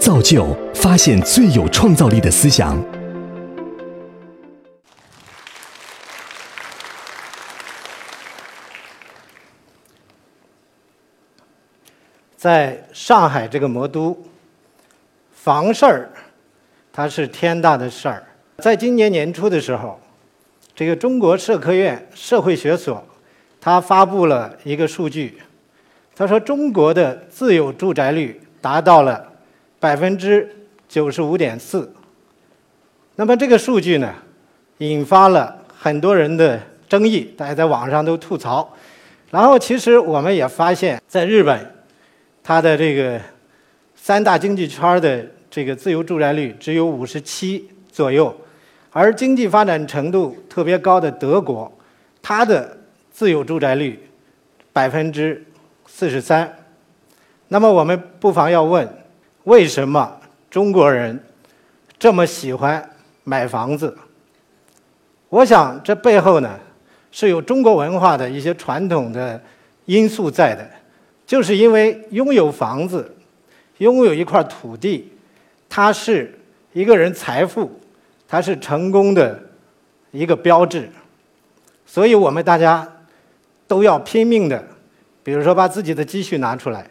[0.00, 2.82] 造就发现最有创造力的思想。
[12.34, 14.16] 在上海这个魔都，
[15.30, 16.10] 房事儿，
[16.90, 18.24] 它是天大的事儿。
[18.56, 20.00] 在今年年初的时候，
[20.74, 23.04] 这个中国社科院社会学所，
[23.60, 25.42] 它发布了一个数据，
[26.16, 29.29] 他说中国的自有住宅率达到了
[29.80, 30.48] 百分之
[30.88, 31.92] 九十五点四。
[33.16, 34.14] 那么这个数据呢，
[34.78, 38.72] 引发了很多人的争议，大家在网上都吐槽。
[39.30, 41.74] 然后其实我们也发现，在日本。
[42.42, 43.20] 它的这个
[43.94, 48.34] 三大经济圈的这个自由住宅率只有五十七左右，
[48.90, 51.70] 而经济发展程度特别高的德国，
[52.22, 52.76] 它的
[53.12, 54.02] 自有住宅率
[54.72, 55.44] 百分之
[55.86, 56.50] 四十三。
[57.48, 58.88] 那么我们不妨要问：
[59.44, 61.18] 为什么中国人
[61.98, 62.90] 这么喜欢
[63.24, 63.96] 买房子？
[65.28, 66.58] 我想这背后呢
[67.10, 69.40] 是有中国文化的一些传统的
[69.86, 70.68] 因素在的。
[71.26, 73.14] 就是因为拥有房子，
[73.78, 75.12] 拥有一块土地，
[75.68, 76.36] 它是
[76.72, 77.70] 一个人财富，
[78.26, 79.40] 它是成功的
[80.10, 80.90] 一个标志，
[81.86, 82.84] 所以我们大家
[83.68, 84.60] 都要拼命的，
[85.22, 86.84] 比如说把自己的积蓄拿出来，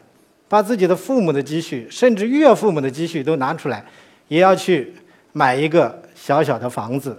[0.49, 3.85] 把自己的父母的积蓄，甚至岳父母的积蓄都拿出来，
[4.27, 4.93] 也要去
[5.31, 7.17] 买一个小小的房子。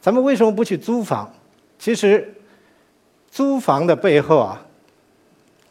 [0.00, 1.32] 咱们为什么不去租房？
[1.78, 2.34] 其实，
[3.30, 4.60] 租房的背后啊。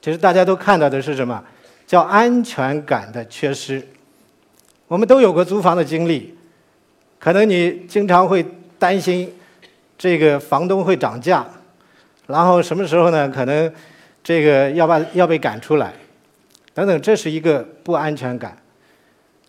[0.02, 1.44] 其实大家都看到的是什么？
[1.86, 3.86] 叫安全感的缺失。
[4.88, 6.34] 我们都有过租房的经历，
[7.20, 8.46] 可能你经常会
[8.80, 9.30] 担心
[9.98, 11.46] 这个房东会涨价，
[12.28, 13.28] 然后什么时候呢？
[13.28, 13.70] 可能
[14.24, 15.94] 这个要把要被赶出来，
[16.78, 18.56] 等等，这是一个不安全感。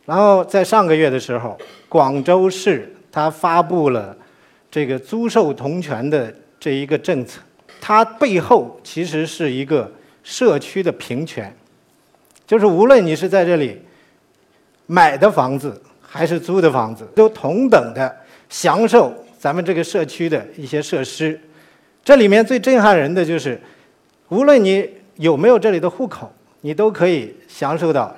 [0.06, 4.16] 然后在上个月的时候，广州市它发布了
[4.70, 7.42] 这个租售同权的这一个政策，
[7.82, 9.92] 它背后其实是一个。
[10.24, 11.56] 社区的平权，
[12.46, 13.80] 就是无论你是在这里
[14.84, 18.14] 买的房子还是租的房子，都同等的
[18.50, 21.40] 享受咱们这个社区的一些设施。
[22.04, 23.58] 这里面最震撼人的就是，
[24.28, 24.86] 无论你
[25.16, 28.16] 有没有这里的户口，你都可以享受到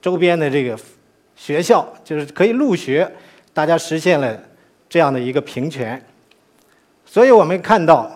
[0.00, 0.78] 周边的这个
[1.36, 3.10] 学校，就是可以入学，
[3.52, 4.38] 大家实现了
[4.88, 6.00] 这样的一个平权。
[7.04, 8.10] 所以我们看到，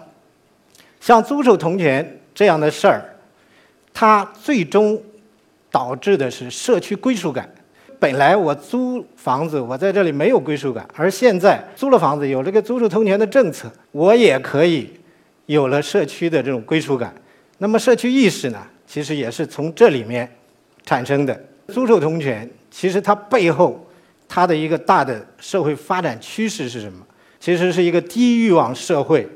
[1.00, 3.10] 像租售同权这样的事儿。
[3.96, 5.00] 它最终
[5.70, 7.48] 导致的是社区归属感。
[8.00, 14.91] 本来我租房子，我在这里没有归属感，而现在租了房子，有这个租售同权的政策，我也可以
[15.46, 17.14] 有了社区的这种归属感。
[17.58, 20.31] 那么社区意识呢，其实也是从这里面
[20.87, 21.37] 产生的。
[21.66, 23.84] 租售同权其实它背后
[24.28, 27.04] 它的一个大的社会发展趋势是什么？
[27.41, 29.28] 其实是一个低欲望社会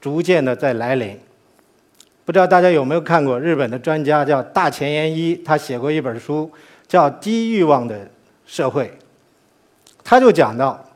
[0.00, 1.18] 逐渐的在来临。
[2.24, 6.48] 不知道大家有没有看过日本的专家叫大前研一，他写过一本书
[6.86, 8.08] 叫《低欲望的
[8.46, 8.84] 社会》，
[10.04, 10.88] 他就讲到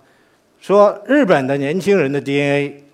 [0.61, 2.85] 说日本的年轻人的 DNA，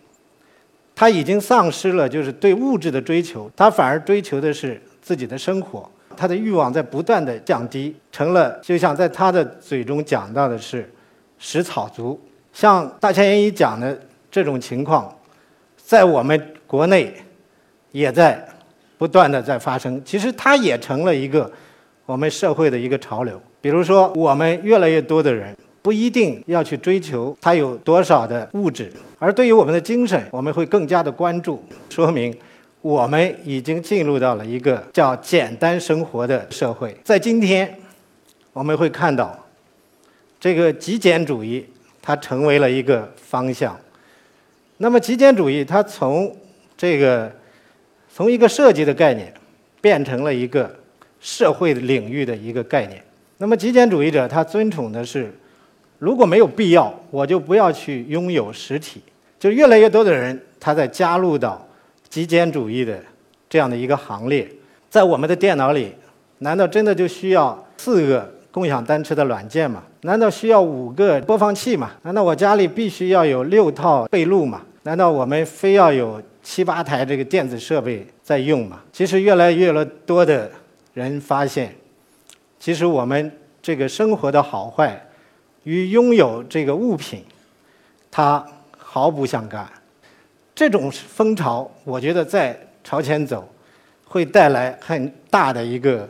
[0.94, 10.90] 他已经丧失了就是对物质的追求，他反而追求的是自己的生活，他的欲望在不断的降低，成了就像在他的嘴中讲到的是
[11.38, 12.20] 食草族。
[12.52, 13.98] 像大前研一讲的
[14.30, 15.12] 这种情况，
[15.76, 17.14] 在我们国内。
[17.92, 18.40] 也在
[18.96, 21.50] 不断的在发生，其实它也成了一个
[22.06, 23.42] 我们社会的一个潮流。
[23.60, 31.60] 比如说，我们越来越多的人不一定要去追求它有多少的物质，而对于我们的精神，我们会更加的关注。
[31.88, 32.32] 说明
[32.82, 36.96] 我们已经进入到了一个叫简单生活的社会。
[37.04, 37.78] 在今天，
[38.52, 39.38] 我们会看到
[40.38, 41.66] 这个极简主义
[42.00, 43.78] 它成为了一个方向。
[44.78, 46.34] 那么，极简主义它从
[46.76, 47.30] 这个
[48.08, 49.32] 从一个设计的概念，
[49.82, 50.74] 变成了一个
[51.20, 53.02] 社会领域的一个概念。
[53.36, 55.30] 那么极简主义者他尊崇的是，
[55.98, 59.02] 如果没有必要，我就不要去拥有实体。
[59.38, 61.66] 就越来越多的人他在加入到
[62.10, 63.02] 极简主义的
[63.48, 64.46] 这样的一个行列。
[64.90, 65.94] 在我们的电脑里，
[66.38, 69.84] 难道真的就需要四个共享单车的软件吗？
[70.02, 71.92] 难道需要五个播放器吗？
[72.02, 74.60] 难道我家里必须要有六套被褥吗？
[74.82, 76.20] 难道我们非要有？
[76.42, 78.80] 七八台这个电子设备在用吗？
[78.94, 80.50] 其实越来越多的
[80.94, 81.76] 人发现，
[82.58, 83.30] 其实我们
[83.60, 85.06] 这个生活的好坏
[85.64, 87.22] 与拥有这个物品，
[88.10, 88.42] 它
[88.78, 89.70] 毫不相干。
[90.60, 92.54] 这种风潮，我觉得在
[92.84, 93.48] 朝前走，
[94.04, 96.06] 会带来很大的一个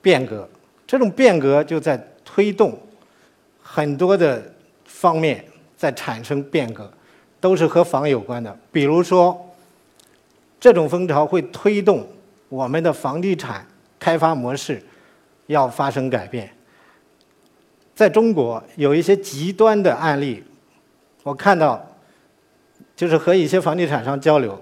[0.00, 0.48] 变革。
[0.86, 2.78] 这种变革就在推动
[3.60, 4.40] 很多的
[4.84, 5.44] 方面
[5.76, 6.88] 在产生变革，
[7.40, 8.56] 都是和房有关的。
[8.70, 9.52] 比如说，
[10.60, 12.06] 这种风潮会推动
[12.48, 13.66] 我们的房地产
[13.98, 14.80] 开发模式
[15.48, 16.48] 要发生改变。
[17.96, 20.44] 在中国有一些极端的案例，
[21.24, 21.84] 我看到，
[23.02, 24.56] 就是和一些房地产商交流，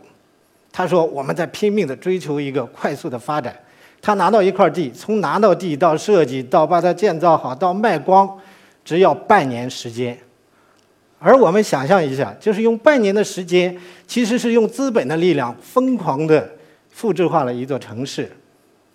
[0.72, 3.54] 他说我们在拼命的追求一个快速的发展。
[4.00, 8.26] 他拿到一块地，从拿到地到设计到把它建造好到卖光，
[8.82, 10.18] 只要半年时间。
[11.18, 13.76] 而我们想象一下，就是用半年的时间，
[14.06, 16.50] 其实是用资本的力量疯狂的
[16.88, 18.32] 复制化了一座城市，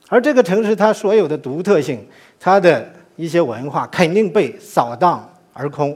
[0.07, 2.03] 而这个城市它所有的独特性，
[2.39, 5.95] 它的一些文化肯定被扫荡而空。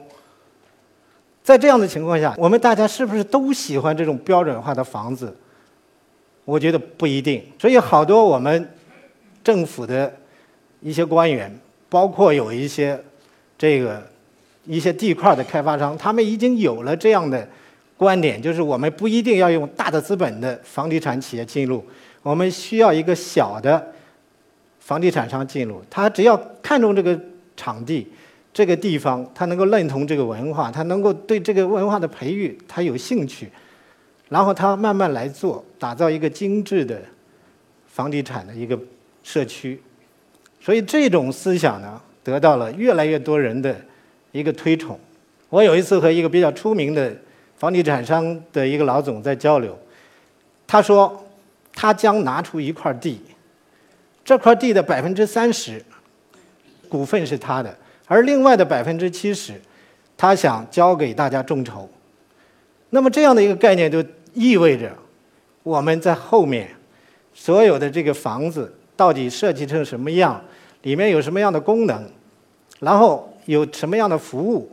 [1.50, 5.36] 在这样的情况下，我们大家是不是都喜欢这种标准化的房子？
[6.46, 7.44] 我觉得不一定。
[7.58, 8.70] 所以好多我们。
[9.42, 10.14] 政府的
[10.82, 11.50] 一些官员，
[11.88, 13.02] 包括有一些
[13.58, 14.06] 这个
[14.66, 17.48] 一些地块的开发商，他们已经有了这样的
[17.98, 21.84] 观点，就是我们不一定要用大的资本的房地产企业进入，
[22.22, 23.92] 我们需要一个小的
[24.82, 27.18] 房地产商进入，他只要看中这个
[27.56, 28.06] 场地、
[28.54, 33.50] 这个地方，他能够认同这个文化，他能够对这个文化的培育他有兴趣，
[34.30, 37.02] 然后他慢慢来做，打造一个精致的
[37.88, 38.80] 房地产的一个。
[39.22, 39.80] 社区，
[40.60, 43.76] 所以这种思想呢，得到了越来越多人的
[44.32, 44.98] 一个推崇。
[45.50, 47.16] 我有一次和一个比较出名的
[47.58, 49.78] 房地产商的一个老总在交流，
[50.66, 51.24] 他说
[51.74, 53.22] 他将拿出一块地，
[54.24, 55.84] 这块地的百分之三十
[56.88, 57.78] 股份是他的，
[58.10, 59.54] 而另外的百分之七十，
[60.18, 61.88] 他想交给大家众筹。
[62.90, 64.04] 那么这样的一个概念就
[64.34, 64.92] 意味着
[65.64, 66.68] 我们在后面
[67.34, 68.74] 所有的这个房子。
[68.98, 70.42] 到底设计成什么样？
[70.82, 72.04] 里面有什么样的功能？
[72.82, 74.70] 然后有什么样的服务？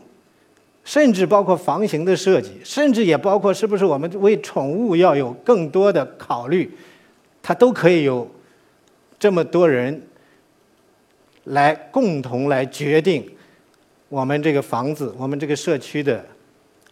[0.83, 6.69] 甚至包括房型的设计，甚至也包括是不是我们为宠物要有更多的考虑，
[7.41, 8.29] 它都可以有
[9.17, 10.03] 这么多人
[11.46, 13.28] 来共同来决定
[14.08, 16.25] 我们这个房子、我们这个社区的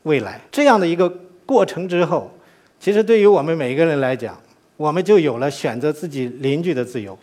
[0.02, 0.40] 未来。
[0.50, 1.08] 这样的一个
[1.46, 2.30] 过程之后，
[2.80, 4.38] 其实对于我们每一个人来讲，
[4.76, 7.16] 我们就有了选择自己邻居的自由，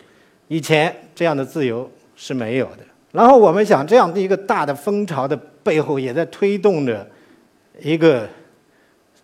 [0.48, 2.78] 以前这样的自由是没有的。
[3.12, 7.06] 然后我们想，这样的一个大的风潮的背后，也在推动着
[7.80, 8.26] 一个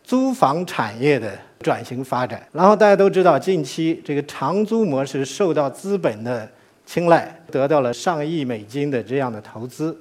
[0.05, 2.47] 租房产业的转型发展。
[2.53, 6.47] 然后大家都知道，近期这个长租模式受到资本的
[6.89, 9.95] 青睐，得到了上亿美金的这样的投资。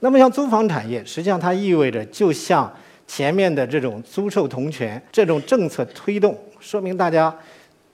[0.00, 2.68] 那么像租房产业，实际上它意味着，就像
[3.06, 6.36] 前面的这种租售同权这种政策推动。
[6.58, 7.32] 说明大家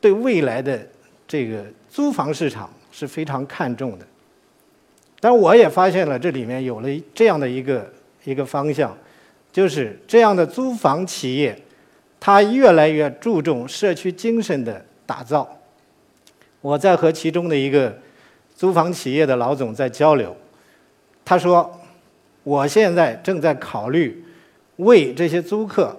[0.01, 0.81] 对未来的
[1.29, 4.07] 这个租房市场是非常看重的。
[5.21, 7.93] 但我也发现了这里面有了这样的一个
[8.25, 8.97] 一个方向，
[9.53, 11.55] 就是这样的租房企业，
[12.19, 15.47] 它越来越注重社区精神的打造。
[16.63, 17.97] 我在和其中的一个
[18.57, 20.35] 租房企业的老总在交流，
[21.25, 21.71] 他说
[22.43, 24.25] ：“我现在正在考虑
[24.77, 25.95] 为这些租客。”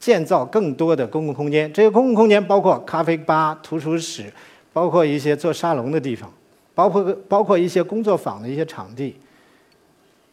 [0.00, 4.32] 建造更多的公共空间，这些公共空间包括咖啡吧、图书室，
[4.72, 6.32] 包括一些做沙龙的地方，
[6.74, 9.14] 包括包括一些工作坊的一些场地。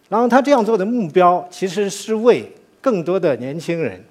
[0.08, 2.50] 然后他这样做的目标，其实是为
[2.80, 4.02] 更多的年轻人，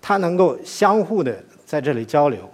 [0.00, 2.48] 他能够相互的在这里交流。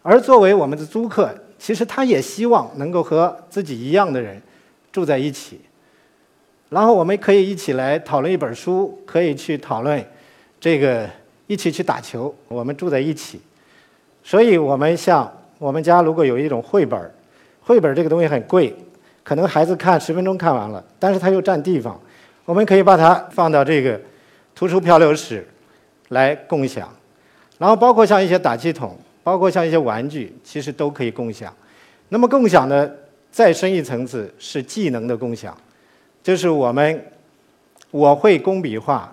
[0.00, 4.38] 而作为我们的租客，其实他也希望能够和自己一样的人
[4.92, 5.58] 住在一起。
[6.68, 10.04] 然后我们可以一起来讨论一本书，可以去讨论。
[10.60, 11.08] 这个
[11.46, 13.40] 一起去打球，我们住在一起，
[14.22, 17.10] 所以我们像我们家如果有一种绘本
[17.62, 18.76] 绘本这个东西很贵，
[19.22, 21.98] 可能孩子看十分钟看完了，但是它又占地方，
[22.44, 23.98] 我们可以把它放到这个
[24.54, 25.48] 图书漂流室
[26.10, 26.86] 来共享，
[27.56, 28.94] 然后包括像一些打气筒，
[29.24, 31.52] 包括像一些玩具，其实都可以共享。
[32.10, 32.88] 那么共享呢，
[33.32, 35.56] 再深一层次是技能的共享，
[36.22, 37.04] 就是我们
[37.90, 39.10] 我会工笔画。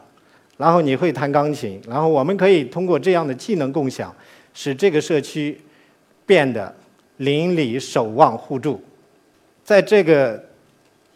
[0.58, 4.15] 然后你会弹钢琴，然后我们可以通过这样的技能共享，
[4.53, 5.60] 使这个社区
[6.24, 6.72] 变得
[7.18, 8.80] 邻里守望互助。
[9.63, 10.44] 在这个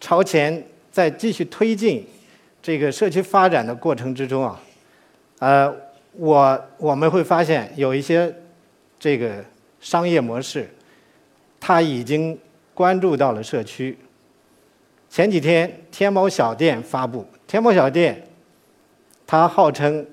[0.01, 2.03] 朝前在继续推进
[2.59, 4.59] 这个社区发展的过程之中啊，
[5.37, 5.71] 呃，
[6.13, 8.33] 我我们会发现有一些
[9.05, 9.45] 这个
[9.79, 10.67] 商业模式，
[11.59, 12.35] 它已经
[12.73, 13.95] 关注到了社区。
[15.11, 18.27] 前几天天猫小店发布，天猫小店。
[19.27, 20.03] 他号称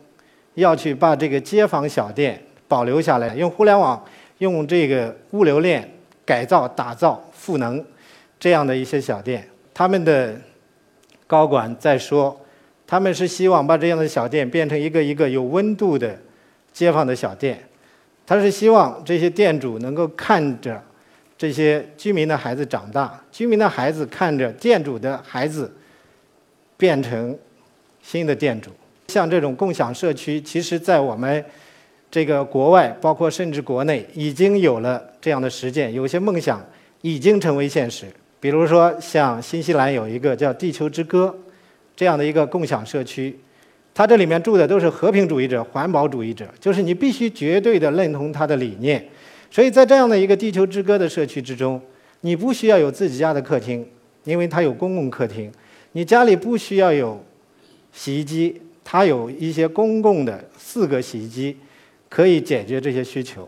[0.56, 4.04] 要去把这个街坊小店保留下来，用互联网、
[4.38, 5.90] 用这个物流链
[6.26, 7.82] 改造、打造赋能
[8.38, 9.48] 这样的一些小店。
[9.72, 10.38] 他们的
[11.26, 12.38] 高管在说，
[12.86, 16.18] 他们是希望把这样的小店变成一个一个有温度的
[16.74, 17.66] 街坊的小店。
[18.26, 20.82] 他是希望这些店主能够看着
[21.36, 25.72] 这些居民的孩子长大，居民的孩子看着店主的孩子
[26.76, 27.36] 变成
[28.02, 28.70] 新的店主。
[29.08, 31.44] 像这种共享社区，其实在我们
[32.10, 35.92] 这个国外，包括甚至国内，已经有了这样的实践。
[35.92, 36.64] 有些梦想
[37.00, 38.06] 已经成为现实。
[38.38, 41.36] 比如说，像新西兰有一个叫“地球之歌”
[41.94, 43.38] 这样的一个共享社区，
[43.94, 49.06] 它这里面住的都是和平主义者、环保主义者，就是你必须绝对的认同它的理念。
[49.50, 51.80] 所以在这样的一个“地球之歌”的社区之中，
[52.22, 53.86] 你不需要有自己家的客厅，
[54.24, 55.50] 因为它有公共客厅；
[55.92, 57.22] 你家里不需要有
[57.92, 61.56] 洗衣机，它有一些公共的四个洗衣机，
[62.08, 63.46] 可以解决这些需求。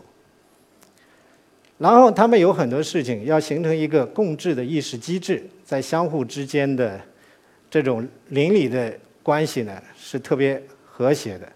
[1.79, 7.01] 然后他们有很多事情要形成一个共治的意识机制，在相互之间的
[7.69, 8.93] 这种邻里的
[9.25, 11.51] 关系呢是特别和谐的。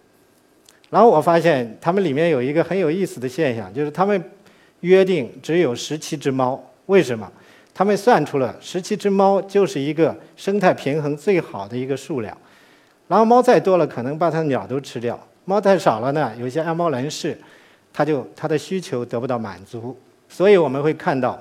[0.89, 4.31] 然后我发现他们里面有一个很有意思的现象，就是他们
[4.79, 6.59] 约定只有十七只猫。
[6.87, 7.31] 为什么？
[7.75, 12.35] 他们算出了十七只猫就是一个生态平衡最好的一个数量。
[13.07, 17.37] 然后猫再多了，可能把它的鸟都吃掉；猫太少了呢，有些爱猫人士，
[17.93, 19.95] 他就他的需求得不到满足。
[20.27, 21.39] 所以我们会看到，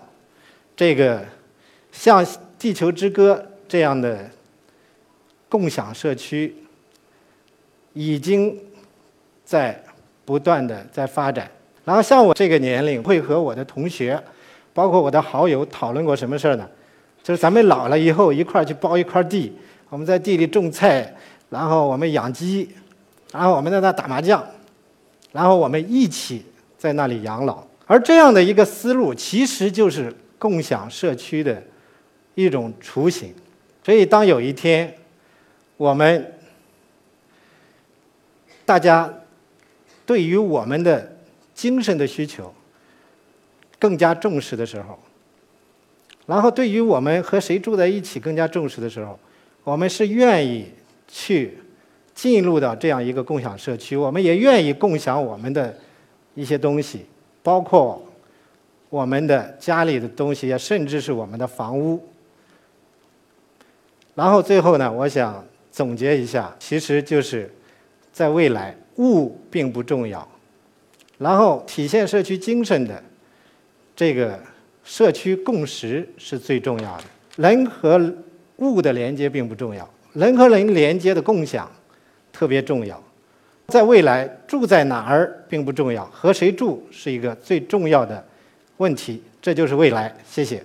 [0.77, 1.25] 这个
[1.91, 2.23] 像
[2.59, 3.35] 《地球之歌》
[3.67, 4.31] 这样的
[5.49, 6.55] 共享社区，
[7.93, 8.59] 已经
[9.45, 9.83] 在
[10.25, 11.51] 不断的在发展。
[11.85, 14.23] 然后像我这个年龄，会和我的同学，
[14.75, 16.69] 包括我的好友讨论过什么事儿呢？
[17.23, 19.53] 就是咱们老了以后一块儿去包一块地，
[19.89, 21.15] 我们在地里种菜，
[21.51, 22.69] 然后我们养鸡，
[23.33, 24.47] 然后我们在那打麻将，
[25.33, 26.45] 然后我们一起
[26.77, 27.63] 在那里养老。
[27.87, 31.63] 而这样的一个思路，其实就是共享社区的
[32.35, 33.35] 一种雏形。
[33.83, 34.95] 所以，当有一天
[35.79, 36.35] 我们
[38.67, 39.11] 大家
[40.05, 41.17] 对于我们的
[41.55, 42.53] 精神的需求
[43.79, 44.99] 更加重视的时候，
[46.27, 49.19] 然后对于我们和谁住在一起更加重视的时候，
[49.65, 50.67] 我们是愿意
[51.07, 51.59] 去
[52.13, 55.75] 进入到这样一个共享社区，我们也愿意共享我们的
[56.35, 57.07] 一些东西。
[57.41, 58.05] 包括
[58.91, 62.07] 我们的家里的东西，甚至是我们的房屋。
[64.15, 65.43] 然后最后呢，我想
[65.79, 67.49] 总结一下，其实就是
[68.13, 70.29] 在未来，物并不重要，
[71.19, 73.01] 然后体现社区精神的
[73.95, 74.37] 这个
[74.83, 77.05] 社区共识是最重要的。
[77.37, 78.13] 人和
[78.57, 81.71] 物的连接并不重要，人和人连接的共享
[82.33, 83.01] 特别重要。
[83.69, 88.27] 在未来，住在哪儿并不重要，和谁住是一个最重要的
[88.79, 89.23] 问题。
[89.41, 90.13] 这就是未来。
[90.29, 90.61] 谢谢。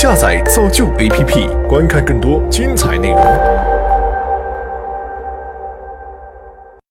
[0.00, 3.77] 下载造就 APP，观看更多精彩内容。